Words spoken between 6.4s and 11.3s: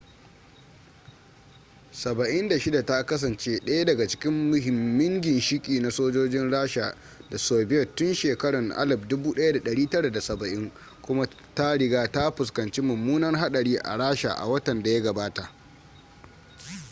rasha da soviet tun shekarun 1970 kuma